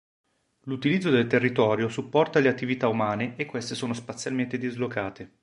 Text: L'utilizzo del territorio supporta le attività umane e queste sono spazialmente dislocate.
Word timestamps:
L'utilizzo 0.63 1.11
del 1.11 1.27
territorio 1.27 1.87
supporta 1.87 2.39
le 2.39 2.47
attività 2.49 2.87
umane 2.87 3.35
e 3.35 3.45
queste 3.45 3.75
sono 3.75 3.93
spazialmente 3.93 4.57
dislocate. 4.57 5.31